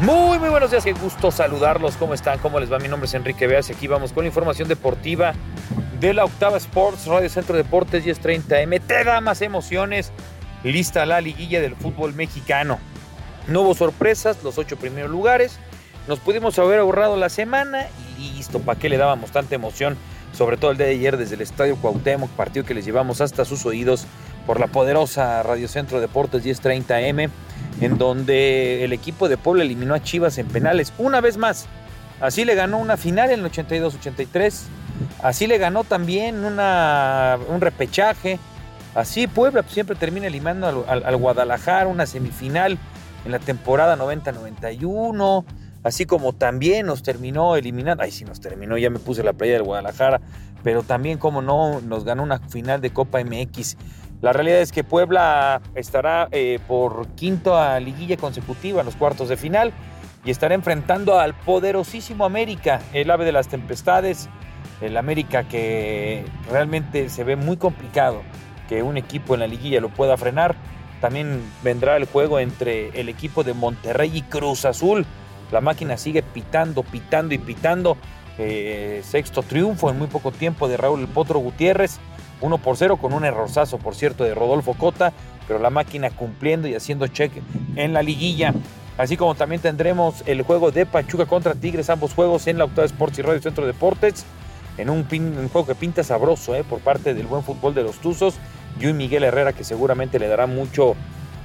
Muy, 0.00 0.38
muy 0.38 0.48
buenos 0.48 0.70
días, 0.70 0.84
qué 0.84 0.92
gusto 0.92 1.32
saludarlos. 1.32 1.96
¿Cómo 1.96 2.14
están? 2.14 2.38
¿Cómo 2.38 2.60
les 2.60 2.72
va? 2.72 2.78
Mi 2.78 2.86
nombre 2.86 3.06
es 3.06 3.14
Enrique 3.14 3.48
Beas 3.48 3.68
y 3.68 3.72
aquí 3.72 3.88
vamos 3.88 4.12
con 4.12 4.22
la 4.22 4.28
información 4.28 4.68
deportiva 4.68 5.32
de 5.98 6.14
la 6.14 6.24
Octava 6.24 6.56
Sports, 6.56 7.06
Radio 7.06 7.28
Centro 7.28 7.56
Deportes 7.56 8.04
1030M. 8.04 8.80
Te 8.80 9.02
da 9.02 9.20
más 9.20 9.42
emociones. 9.42 10.12
Lista 10.62 11.04
la 11.04 11.20
liguilla 11.20 11.60
del 11.60 11.74
fútbol 11.74 12.14
mexicano. 12.14 12.78
No 13.48 13.62
hubo 13.62 13.74
sorpresas, 13.74 14.42
los 14.44 14.56
ocho 14.58 14.76
primeros 14.76 15.10
lugares. 15.10 15.58
Nos 16.06 16.20
pudimos 16.20 16.58
haber 16.60 16.78
ahorrado 16.78 17.16
la 17.16 17.28
semana 17.28 17.88
y 18.18 18.30
listo. 18.34 18.60
¿Para 18.60 18.78
qué 18.78 18.88
le 18.88 18.98
dábamos 18.98 19.32
tanta 19.32 19.56
emoción? 19.56 19.96
Sobre 20.32 20.56
todo 20.56 20.70
el 20.70 20.76
día 20.76 20.86
de 20.86 20.92
ayer 20.92 21.16
desde 21.16 21.34
el 21.34 21.40
Estadio 21.40 21.76
Cuauhtémoc, 21.76 22.30
partido 22.30 22.64
que 22.64 22.74
les 22.74 22.84
llevamos 22.84 23.20
hasta 23.20 23.44
sus 23.44 23.66
oídos 23.66 24.06
por 24.46 24.60
la 24.60 24.66
poderosa 24.68 25.42
Radio 25.42 25.68
Centro 25.68 26.00
Deportes 26.00 26.44
1030M, 26.44 27.28
en 27.80 27.98
donde 27.98 28.84
el 28.84 28.92
equipo 28.92 29.28
de 29.28 29.36
Puebla 29.36 29.62
eliminó 29.62 29.94
a 29.94 30.02
Chivas 30.02 30.38
en 30.38 30.46
penales 30.46 30.92
una 30.98 31.20
vez 31.20 31.36
más. 31.36 31.66
Así 32.20 32.44
le 32.44 32.54
ganó 32.54 32.78
una 32.78 32.96
final 32.96 33.30
en 33.30 33.40
el 33.40 33.50
82-83. 33.50 34.62
Así 35.22 35.46
le 35.46 35.58
ganó 35.58 35.84
también 35.84 36.44
una, 36.44 37.38
un 37.48 37.60
repechaje. 37.60 38.38
Así 38.94 39.26
Puebla 39.26 39.64
siempre 39.68 39.96
termina 39.96 40.26
eliminando 40.26 40.66
al, 40.66 40.84
al, 40.88 41.04
al 41.04 41.16
Guadalajara, 41.16 41.86
una 41.86 42.06
semifinal 42.06 42.78
en 43.24 43.32
la 43.32 43.38
temporada 43.38 43.96
90-91, 43.96 45.44
así 45.82 46.06
como 46.06 46.32
también 46.32 46.86
nos 46.86 47.02
terminó 47.02 47.56
eliminando, 47.56 48.02
ay 48.02 48.10
sí 48.10 48.24
nos 48.24 48.40
terminó, 48.40 48.76
ya 48.78 48.90
me 48.90 48.98
puse 48.98 49.22
la 49.22 49.32
playa 49.32 49.54
del 49.54 49.62
Guadalajara, 49.62 50.20
pero 50.62 50.82
también 50.82 51.18
como 51.18 51.42
no 51.42 51.80
nos 51.80 52.04
ganó 52.04 52.22
una 52.22 52.38
final 52.38 52.80
de 52.80 52.90
Copa 52.90 53.22
MX. 53.22 53.76
La 54.20 54.32
realidad 54.32 54.60
es 54.60 54.72
que 54.72 54.82
Puebla 54.82 55.60
estará 55.74 56.28
eh, 56.32 56.58
por 56.66 57.06
quinta 57.10 57.78
liguilla 57.78 58.16
consecutiva 58.16 58.80
en 58.80 58.86
los 58.86 58.96
cuartos 58.96 59.28
de 59.28 59.36
final 59.36 59.72
y 60.24 60.30
estará 60.30 60.54
enfrentando 60.54 61.20
al 61.20 61.34
poderosísimo 61.34 62.24
América, 62.24 62.80
el 62.92 63.10
ave 63.10 63.24
de 63.24 63.32
las 63.32 63.48
tempestades, 63.48 64.28
el 64.80 64.96
América 64.96 65.44
que 65.44 66.24
realmente 66.50 67.08
se 67.08 67.24
ve 67.24 67.36
muy 67.36 67.56
complicado 67.56 68.22
que 68.68 68.82
un 68.82 68.96
equipo 68.96 69.34
en 69.34 69.40
la 69.40 69.46
liguilla 69.46 69.80
lo 69.80 69.88
pueda 69.88 70.16
frenar. 70.16 70.54
También 71.00 71.40
vendrá 71.62 71.96
el 71.96 72.06
juego 72.06 72.38
entre 72.38 72.88
el 73.00 73.08
equipo 73.08 73.44
de 73.44 73.54
Monterrey 73.54 74.10
y 74.14 74.22
Cruz 74.22 74.64
Azul. 74.64 75.06
La 75.50 75.60
máquina 75.60 75.96
sigue 75.96 76.22
pitando, 76.22 76.82
pitando 76.82 77.34
y 77.34 77.38
pitando. 77.38 77.96
Eh, 78.38 79.02
sexto 79.04 79.42
triunfo 79.42 79.90
en 79.90 79.98
muy 79.98 80.06
poco 80.06 80.30
tiempo 80.30 80.68
de 80.68 80.76
Raúl 80.76 81.00
El 81.00 81.08
Potro 81.08 81.38
Gutiérrez. 81.38 81.98
1 82.40 82.58
por 82.58 82.76
0 82.76 82.98
con 82.98 83.12
un 83.12 83.24
errorzazo, 83.24 83.78
por 83.78 83.96
cierto, 83.96 84.22
de 84.24 84.34
Rodolfo 84.34 84.74
Cota. 84.74 85.12
Pero 85.46 85.58
la 85.58 85.70
máquina 85.70 86.10
cumpliendo 86.10 86.68
y 86.68 86.74
haciendo 86.74 87.06
check 87.08 87.32
en 87.76 87.92
la 87.92 88.02
liguilla. 88.02 88.54
Así 88.98 89.16
como 89.16 89.36
también 89.36 89.62
tendremos 89.62 90.22
el 90.26 90.42
juego 90.42 90.72
de 90.72 90.84
Pachuca 90.84 91.26
contra 91.26 91.54
Tigres, 91.54 91.88
ambos 91.88 92.14
juegos 92.14 92.48
en 92.48 92.58
la 92.58 92.64
Octava 92.64 92.84
Sports 92.84 93.18
y 93.18 93.22
Radio 93.22 93.40
Centro 93.40 93.64
Deportes. 93.64 94.26
En 94.76 94.90
un, 94.90 95.04
juego 95.48 95.66
que 95.66 95.74
pinta 95.74 96.04
sabroso 96.04 96.54
eh, 96.54 96.64
por 96.64 96.80
parte 96.80 97.14
del 97.14 97.26
buen 97.26 97.42
fútbol 97.42 97.74
de 97.74 97.82
los 97.82 97.96
Tuzos 97.98 98.36
y 98.80 98.86
Miguel 98.92 99.24
Herrera 99.24 99.52
que 99.52 99.64
seguramente 99.64 100.18
le 100.20 100.28
dará 100.28 100.46
mucho, 100.46 100.94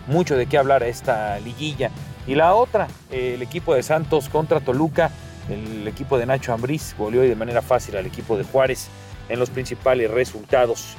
mucho 0.08 0.36
de 0.36 0.46
qué 0.46 0.58
hablar 0.58 0.84
a 0.84 0.88
esta 0.88 1.40
liguilla. 1.40 1.90
Y 2.28 2.36
la 2.36 2.54
otra, 2.54 2.88
el 3.12 3.42
equipo 3.42 3.76
de 3.76 3.84
Santos 3.84 4.30
contra 4.30 4.60
Toluca, 4.60 5.12
el 5.50 5.88
equipo 5.88 6.18
de 6.18 6.26
Nacho 6.26 6.54
Ambriz 6.54 6.96
volvió 6.98 7.22
de 7.22 7.36
manera 7.36 7.62
fácil 7.62 7.98
al 7.98 8.06
equipo 8.06 8.38
de 8.38 8.44
Juárez 8.44 8.88
en 9.30 9.40
los 9.40 9.50
principales 9.50 10.10
resultados 10.10 10.96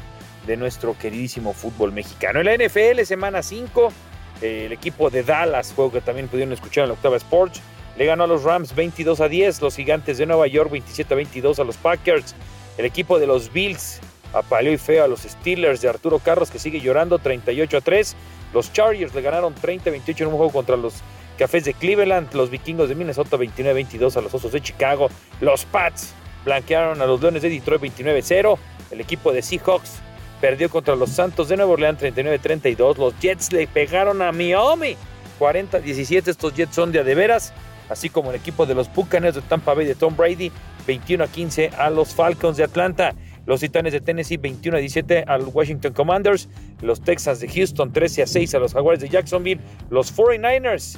de 0.47 0.57
nuestro 0.57 0.97
queridísimo 0.99 1.55
fútbol 1.55 1.93
mexicano. 1.93 2.41
En 2.41 2.47
la 2.47 2.55
NFL, 2.57 3.03
semana 3.05 3.43
5, 3.43 3.93
el 4.43 4.73
equipo 4.73 5.09
de 5.09 5.23
Dallas, 5.23 5.73
juego 5.75 5.93
que 5.93 6.01
también 6.03 6.29
pudieron 6.29 6.53
escuchar 6.53 6.85
en 6.85 6.89
la 6.89 6.95
Octava 6.95 7.17
Sports, 7.17 7.63
le 7.97 8.05
ganó 8.05 8.25
a 8.25 8.27
los 8.27 8.43
Rams 8.43 8.75
22 8.75 9.21
a 9.21 9.29
10, 9.29 9.63
los 9.63 9.77
Gigantes 9.77 10.19
de 10.19 10.27
Nueva 10.27 10.47
York 10.47 10.71
27 10.71 11.15
a 11.15 11.17
22 11.17 11.59
a 11.59 11.65
los 11.65 11.77
Packers, 11.77 12.35
el 12.77 12.85
equipo 12.85 13.19
de 13.19 13.27
los 13.27 13.53
Bills 13.53 14.01
apaleó 14.35 14.73
y 14.73 14.79
feo 14.79 15.05
a 15.05 15.09
los 15.09 15.21
Steelers 15.21 15.81
de 15.81 15.89
Arturo 15.89 16.19
Carlos 16.19 16.51
que 16.51 16.59
sigue 16.59 16.81
llorando 16.81 17.19
38 17.19 17.77
a 17.77 17.81
3. 17.81 18.17
Los 18.53 18.73
Chargers 18.73 19.15
le 19.15 19.23
ganaron 19.23 19.55
30 19.55 19.91
a 19.91 19.93
28 19.93 20.25
en 20.25 20.31
un 20.31 20.37
juego 20.37 20.53
contra 20.53 20.77
los 20.77 20.95
Cafés 21.39 21.65
de 21.65 21.75
Cleveland. 21.75 22.33
Los 22.35 22.51
Vikingos 22.51 22.89
de 22.89 22.95
Minnesota 22.95 23.37
29 23.37 23.71
a 23.71 23.75
22 23.75 24.17
a 24.17 24.21
los 24.21 24.35
Osos 24.35 24.53
de 24.53 24.61
Chicago. 24.61 25.09
Los 25.41 25.65
Pats 25.65 26.15
blanquearon 26.45 27.01
a 27.01 27.07
los 27.07 27.21
Leones 27.21 27.43
de 27.43 27.51
Detroit 27.51 27.81
29 27.81 28.19
a 28.19 28.23
0. 28.23 28.59
El 28.91 29.01
equipo 29.01 29.33
de 29.33 29.43
Seahawks 29.43 30.01
perdió 30.41 30.69
contra 30.69 30.95
los 30.95 31.11
Santos 31.11 31.49
de 31.49 31.57
Nueva 31.57 31.73
Orleans 31.73 31.99
39 31.99 32.37
a 32.37 32.43
32. 32.43 32.99
Los 32.99 33.19
Jets 33.21 33.53
le 33.53 33.67
pegaron 33.67 34.23
a 34.23 34.33
Miami 34.33 34.97
40 35.39 35.79
a 35.79 35.81
17. 35.81 36.31
Estos 36.31 36.55
Jets 36.55 36.75
son 36.75 36.93
de 36.93 37.01
a. 37.01 37.39
Así 37.89 38.09
como 38.09 38.31
el 38.31 38.37
equipo 38.37 38.65
de 38.65 38.75
los 38.75 38.93
Buccaneers 38.93 39.35
de 39.35 39.43
Tampa 39.43 39.75
Bay 39.75 39.85
de 39.85 39.95
Tom 39.95 40.17
Brady 40.17 40.51
21 40.87 41.25
a 41.25 41.27
15 41.27 41.71
a 41.77 41.91
los 41.91 42.15
Falcons 42.15 42.57
de 42.57 42.65
Atlanta. 42.65 43.15
Los 43.47 43.61
Titanes 43.61 43.93
de 43.93 44.01
Tennessee 44.01 44.39
21 44.39 44.79
a 44.79 44.81
17 44.81 45.25
a 45.27 45.37
los 45.37 45.55
Washington 45.55 45.93
Commanders. 45.93 46.49
Los 46.81 47.03
Texans 47.03 47.41
de 47.41 47.49
Houston 47.49 47.93
13 47.93 48.23
a 48.23 48.27
6 48.27 48.55
a 48.55 48.59
los 48.59 48.73
Jaguars 48.73 49.01
de 49.01 49.09
Jacksonville. 49.09 49.61
Los 49.91 50.17
49ers 50.17 50.97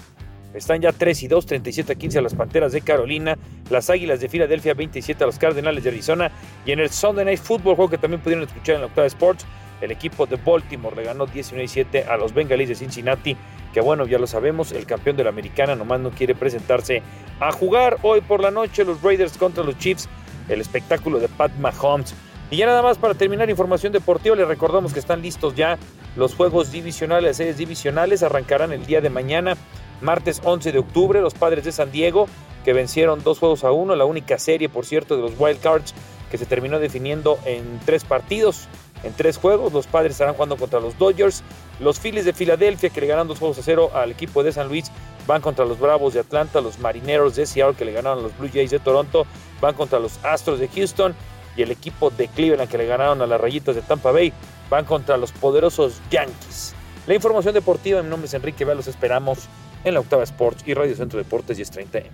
están 0.55 0.81
ya 0.81 0.93
3 0.93 1.23
y 1.23 1.29
2, 1.29 1.47
37 1.47 1.93
a 1.93 1.97
15 1.97 2.19
a 2.19 2.23
las 2.23 2.35
Panteras 2.35 2.73
de 2.73 2.81
Carolina. 2.81 3.37
Las 3.71 3.91
Águilas 3.91 4.21
de 4.21 4.29
Filadelfia 4.29 4.75
27 4.75 5.23
a 5.23 5.27
los 5.27 5.39
Cardenales 5.39 5.85
de 5.85 5.91
Arizona. 5.91 6.31
Y 6.65 6.73
en 6.73 6.81
el 6.81 6.91
Sunday 6.91 7.25
Night 7.25 7.41
Football, 7.41 7.77
juego 7.77 7.91
que 7.91 7.99
también 7.99 8.21
pudieron 8.21 8.45
escuchar 8.45 8.77
en 8.77 8.81
la 8.83 8.87
Octava 8.87 9.07
Sports, 9.07 9.45
el 9.81 9.91
equipo 9.91 10.27
de 10.27 10.37
Baltimore 10.37 10.97
le 10.97 11.05
ganó 11.05 11.27
19 11.27 11.65
a 11.65 11.69
7 11.69 12.05
a 12.05 12.17
los 12.17 12.33
Bengalíes 12.33 12.71
de 12.71 12.75
Cincinnati. 12.75 13.37
Que 13.75 13.81
bueno, 13.81 14.07
ya 14.07 14.19
lo 14.19 14.27
sabemos, 14.27 14.73
el 14.73 14.87
campeón 14.87 15.17
de 15.17 15.25
la 15.25 15.31
americana 15.31 15.75
nomás 15.75 16.01
no 16.01 16.11
quiere 16.11 16.35
presentarse 16.35 17.03
a 17.41 17.53
jugar 17.53 17.99
hoy 18.03 18.23
por 18.23 18.41
la 18.41 18.51
noche 18.51 18.85
los 18.85 19.03
Raiders 19.03 19.37
contra 19.37 19.63
los 19.63 19.77
Chiefs. 19.79 20.09
El 20.49 20.61
espectáculo 20.61 21.19
de 21.19 21.29
Pat 21.29 21.53
Mahomes. 21.59 22.15
Y 22.51 22.57
ya 22.57 22.67
nada 22.67 22.81
más 22.81 22.97
para 22.97 23.15
terminar 23.15 23.51
información 23.51 23.93
deportiva, 23.93 24.37
les 24.37 24.47
recordamos 24.47 24.93
que 24.93 25.01
están 25.01 25.21
listos 25.21 25.57
ya 25.57 25.79
los 26.15 26.35
juegos 26.35 26.73
divisionales, 26.73 27.37
series 27.37 27.59
divisionales, 27.59 28.23
arrancarán 28.23 28.73
el 28.73 28.87
día 28.87 29.01
de 29.01 29.11
mañana, 29.11 29.57
martes 30.01 30.41
11 30.45 30.73
de 30.73 30.79
octubre, 30.79 31.21
los 31.21 31.35
padres 31.35 31.65
de 31.65 31.73
San 31.73 31.91
Diego, 31.91 32.29
que 32.65 32.73
vencieron 32.73 33.23
dos 33.23 33.39
juegos 33.39 33.65
a 33.65 33.73
uno, 33.73 33.95
la 33.95 34.05
única 34.05 34.39
serie, 34.39 34.69
por 34.69 34.85
cierto, 34.87 35.17
de 35.17 35.23
los 35.23 35.33
Wild 35.39 35.61
Cards, 35.61 35.95
que 36.31 36.39
se 36.39 36.47
terminó 36.47 36.79
definiendo 36.79 37.39
en 37.45 37.81
tres 37.85 38.05
partidos, 38.05 38.69
en 39.03 39.13
tres 39.13 39.37
juegos, 39.37 39.73
los 39.73 39.87
padres 39.87 40.13
estarán 40.13 40.35
jugando 40.35 40.57
contra 40.57 40.81
los 40.81 40.99
Dodgers, 40.99 41.43
los 41.79 42.01
Phillies 42.01 42.25
de 42.25 42.33
Filadelfia, 42.33 42.91
que 42.91 43.01
le 43.01 43.07
ganaron 43.07 43.29
dos 43.29 43.39
juegos 43.39 43.59
a 43.59 43.63
cero 43.63 43.91
al 43.95 44.11
equipo 44.11 44.43
de 44.43 44.53
San 44.53 44.69
Luis, 44.69 44.91
van 45.27 45.43
contra 45.43 45.65
los 45.65 45.79
Bravos 45.79 46.15
de 46.15 46.21
Atlanta, 46.21 46.61
los 46.61 46.79
Marineros 46.79 47.37
de 47.37 47.47
Seattle, 47.47 47.77
que 47.77 47.85
le 47.85 47.93
ganaron 47.93 48.21
a 48.21 48.23
los 48.23 48.37
Blue 48.37 48.51
Jays 48.53 48.71
de 48.71 48.79
Toronto, 48.79 49.27
van 49.61 49.75
contra 49.75 49.99
los 49.99 50.19
Astros 50.25 50.59
de 50.59 50.69
Houston, 50.69 51.15
y 51.57 51.63
el 51.63 51.71
equipo 51.71 52.11
de 52.11 52.29
Cleveland 52.29 52.71
que 52.71 52.79
le 52.79 52.87
ganaron 52.87 53.23
a 53.23 53.27
las 53.27 53.41
rayitas 53.41 53.75
de 53.75 53.83
Tampa 53.83 54.13
Bay 54.13 54.33
van 54.69 54.85
contra 54.85 55.17
los 55.17 55.33
poderosos 55.33 56.01
Yankees. 56.11 56.75
La 57.07 57.15
información 57.15 57.55
deportiva, 57.55 58.03
mi 58.03 58.11
nombre 58.11 58.27
es 58.27 58.35
Enrique 58.35 58.65
Vea, 58.65 58.75
los 58.75 58.89
esperamos 58.89 59.47
en 59.87 59.95
la 59.95 60.01
Octava 60.01 60.25
Sports 60.25 60.65
y 60.67 60.75
Radio 60.75 60.97
Centro 60.97 61.19
Deportes 61.19 61.59
1030M. 61.59 62.11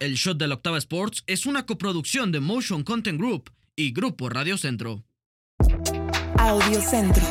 El 0.00 0.14
Shot 0.14 0.38
de 0.38 0.48
la 0.48 0.54
Octava 0.54 0.78
Sports 0.78 1.22
es 1.26 1.46
una 1.46 1.66
coproducción 1.66 2.32
de 2.32 2.40
Motion 2.40 2.82
Content 2.82 3.20
Group 3.20 3.50
y 3.76 3.92
Grupo 3.92 4.30
Radio 4.30 4.56
Centro. 4.56 5.04
Audio 6.38 6.80
Centro. 6.80 7.22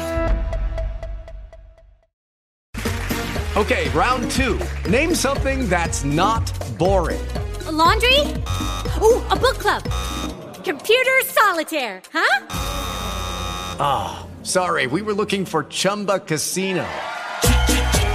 Okay, 3.55 3.89
round 3.89 4.29
two. 4.31 4.59
Name 4.89 5.13
something 5.13 5.67
that's 5.67 6.03
not 6.03 6.43
boring. 6.77 7.21
A 7.67 7.71
laundry? 7.71 8.19
Ooh, 9.01 9.21
a 9.29 9.35
book 9.35 9.57
club. 9.59 9.83
Computer 10.63 11.21
solitaire, 11.25 12.01
huh? 12.11 12.47
Ah, 13.79 14.25
oh, 14.25 14.43
sorry, 14.43 14.87
we 14.87 15.01
were 15.01 15.13
looking 15.13 15.45
for 15.45 15.65
Chumba 15.65 16.19
Casino. 16.19 16.85